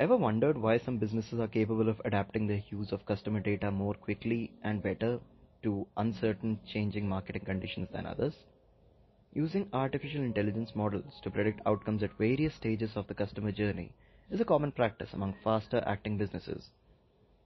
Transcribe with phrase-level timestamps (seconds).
[0.00, 3.92] Ever wondered why some businesses are capable of adapting their use of customer data more
[3.92, 5.20] quickly and better
[5.62, 8.34] to uncertain changing marketing conditions than others?
[9.34, 13.92] Using artificial intelligence models to predict outcomes at various stages of the customer journey
[14.30, 16.70] is a common practice among faster acting businesses.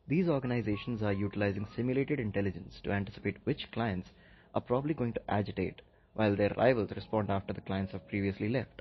[0.07, 4.11] These organizations are utilizing simulated intelligence to anticipate which clients
[4.55, 5.82] are probably going to agitate
[6.12, 8.80] while their rivals respond after the clients have previously left.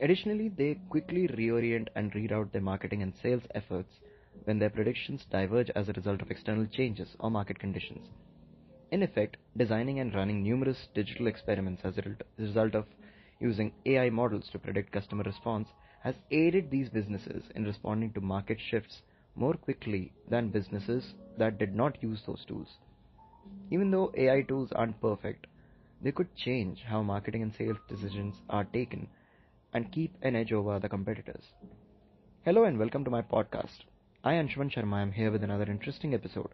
[0.00, 4.00] Additionally, they quickly reorient and reroute their marketing and sales efforts
[4.44, 8.08] when their predictions diverge as a result of external changes or market conditions.
[8.90, 12.86] In effect, designing and running numerous digital experiments as a result of
[13.38, 15.68] using AI models to predict customer response
[16.00, 19.02] has aided these businesses in responding to market shifts
[19.36, 22.78] more quickly than businesses that did not use those tools.
[23.70, 25.46] Even though AI tools aren't perfect,
[26.02, 29.08] they could change how marketing and sales decisions are taken
[29.72, 31.44] and keep an edge over the competitors.
[32.44, 33.84] Hello and welcome to my podcast.
[34.24, 36.48] I, am Anshuman Sharma, am here with another interesting episode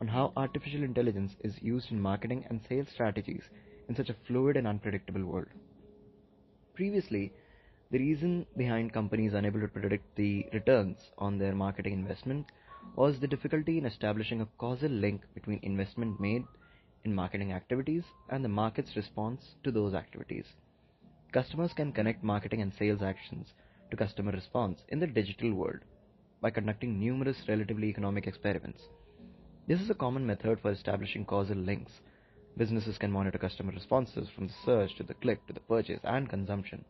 [0.00, 3.42] on how artificial intelligence is used in marketing and sales strategies
[3.88, 5.48] in such a fluid and unpredictable world.
[6.74, 7.32] Previously,
[7.90, 12.46] the reason behind companies unable to predict the returns on their marketing investment
[12.96, 16.44] was the difficulty in establishing a causal link between investment made
[17.04, 20.46] in marketing activities and the market's response to those activities.
[21.32, 23.54] Customers can connect marketing and sales actions
[23.90, 25.78] to customer response in the digital world
[26.42, 28.82] by conducting numerous relatively economic experiments.
[29.66, 32.00] This is a common method for establishing causal links.
[32.58, 36.28] Businesses can monitor customer responses from the search to the click to the purchase and
[36.28, 36.84] consumption.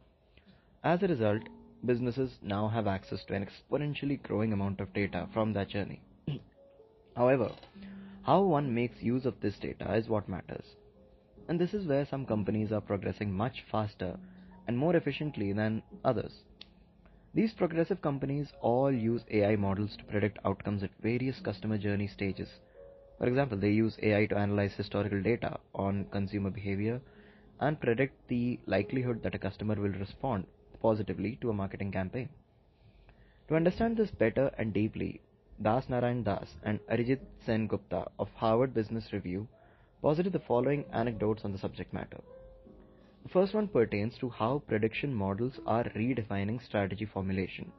[0.83, 1.43] As a result,
[1.85, 6.01] businesses now have access to an exponentially growing amount of data from that journey.
[7.17, 7.53] However,
[8.23, 10.65] how one makes use of this data is what matters.
[11.47, 14.19] And this is where some companies are progressing much faster
[14.67, 16.43] and more efficiently than others.
[17.35, 22.49] These progressive companies all use AI models to predict outcomes at various customer journey stages.
[23.19, 27.01] For example, they use AI to analyze historical data on consumer behavior
[27.61, 30.47] and predict the likelihood that a customer will respond
[30.83, 32.29] positively to a marketing campaign.
[33.49, 35.21] To understand this better and deeply,
[35.63, 39.47] Das Narayandas and Arijit Sengupta of Harvard Business Review
[40.03, 42.21] posited the following anecdotes on the subject matter.
[43.23, 47.71] The first one pertains to how prediction models are redefining strategy formulation.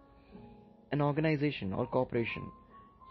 [0.92, 2.50] An organization or corporation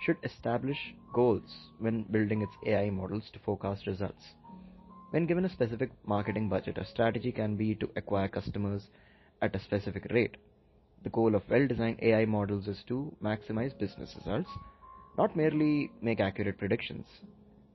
[0.00, 4.34] should establish goals when building its AI models to forecast results.
[5.10, 8.88] When given a specific marketing budget, a strategy can be to acquire customers
[9.42, 10.38] at a specific rate.
[11.02, 14.50] The goal of well designed AI models is to maximize business results,
[15.18, 17.06] not merely make accurate predictions.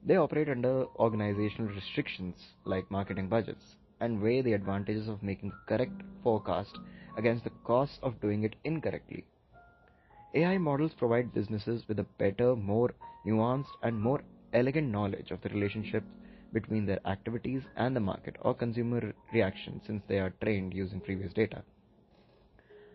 [0.04, 5.70] They operate under organizational restrictions like marketing budgets and weigh the advantages of making a
[5.70, 6.78] correct forecast
[7.18, 9.26] against the costs of doing it incorrectly.
[10.34, 12.94] AI models provide businesses with a better, more
[13.26, 14.22] nuanced, and more
[14.54, 16.04] elegant knowledge of the relationship
[16.54, 21.34] between their activities and the market or consumer reaction since they are trained using previous
[21.34, 21.64] data.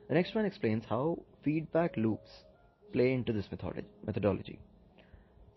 [0.09, 2.45] The next one explains how feedback loops
[2.93, 3.49] play into this
[4.05, 4.59] methodology.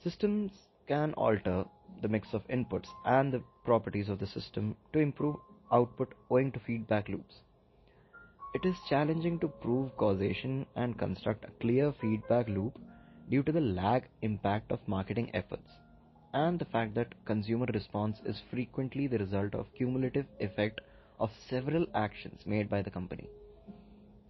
[0.03, 0.51] Systems
[0.87, 1.65] can alter
[2.01, 5.35] the mix of inputs and the properties of the system to improve
[5.71, 7.41] output owing to feedback loops.
[8.53, 12.79] It is challenging to prove causation and construct a clear feedback loop
[13.29, 15.71] due to the lag impact of marketing efforts
[16.33, 20.81] and the fact that consumer response is frequently the result of cumulative effect
[21.19, 23.27] of several actions made by the company.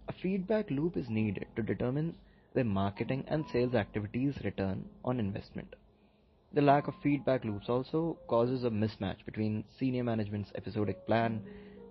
[0.08, 2.16] A feedback loop is needed to determine
[2.54, 5.74] the marketing and sales activities return on investment.
[6.56, 11.42] The lack of feedback loops also causes a mismatch between senior management's episodic plan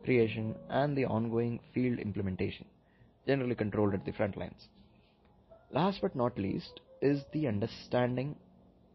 [0.03, 2.65] creation and the ongoing field implementation,
[3.27, 4.69] generally controlled at the front lines.
[5.71, 8.37] Last but not least is the understanding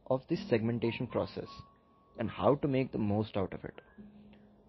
[0.08, 1.46] of the segmentation process
[2.18, 3.80] and how to make the most out of it.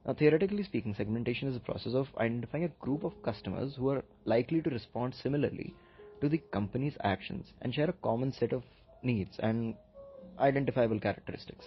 [0.05, 4.03] Now, theoretically speaking, segmentation is a process of identifying a group of customers who are
[4.25, 5.73] likely to respond similarly
[6.21, 8.61] to the company's actions and share a common set of
[9.01, 9.73] needs and
[10.41, 11.65] identifiable characteristics.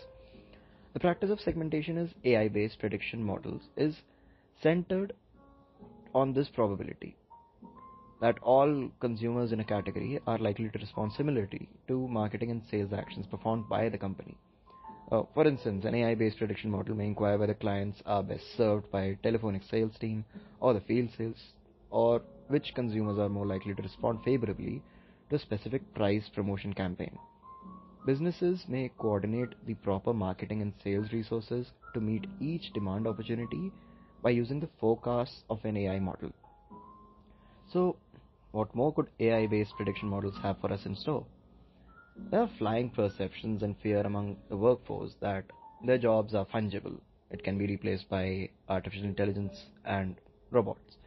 [0.92, 3.96] The practice of segmentation as AI based prediction models is
[4.62, 5.12] centered
[6.14, 7.16] on this probability
[8.20, 12.92] that all consumers in a category are likely to respond similarly to marketing and sales
[12.92, 14.36] actions performed by the company.
[15.12, 18.90] Uh, for instance, an AI based prediction model may inquire whether clients are best served
[18.90, 20.24] by telephonic sales team
[20.60, 21.52] or the field sales,
[21.90, 24.82] or which consumers are more likely to respond favorably
[25.28, 27.18] to a specific price promotion campaign.
[28.06, 33.72] Businesses may coordinate the proper marketing and sales resources to meet each demand opportunity
[34.22, 36.30] by using the forecasts of an AI model.
[37.72, 37.96] So,
[38.52, 41.24] what more could AI based prediction models have for us in store?
[42.30, 45.44] There are flying perceptions and fear among the workforce that
[45.82, 47.00] their jobs are fungible.
[47.30, 50.16] It can be replaced by artificial intelligence and
[50.50, 50.98] robots.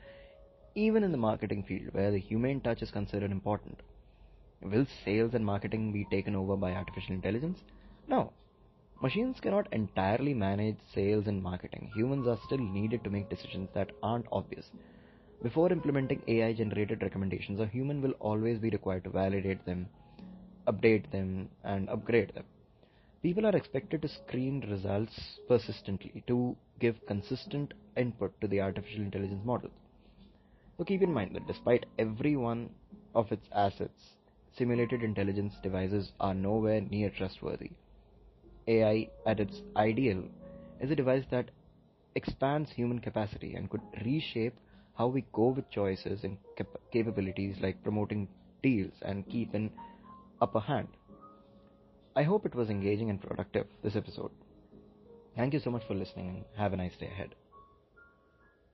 [0.73, 3.81] Even in the marketing field, where the human touch is considered important,
[4.61, 7.59] will sales and marketing be taken over by artificial intelligence?
[8.07, 8.33] No.
[9.01, 11.91] Machines cannot entirely manage sales and marketing.
[11.93, 14.71] Humans are still needed to make decisions that aren't obvious.
[15.43, 19.87] Before implementing AI generated recommendations, a human will always be required to validate them,
[20.67, 22.45] update them, and upgrade them.
[23.21, 29.45] People are expected to screen results persistently to give consistent input to the artificial intelligence
[29.45, 29.73] models.
[30.77, 32.69] So keep in mind that despite every one
[33.13, 34.16] of its assets,
[34.57, 37.71] simulated intelligence devices are nowhere near trustworthy.
[38.67, 40.23] AI at its ideal
[40.81, 41.51] is a device that
[42.15, 44.55] expands human capacity and could reshape
[44.95, 48.27] how we go with choices and cap- capabilities like promoting
[48.63, 49.71] deals and keep an
[50.41, 50.87] upper hand.
[52.15, 54.31] I hope it was engaging and productive this episode.
[55.35, 57.35] Thank you so much for listening and have a nice day ahead.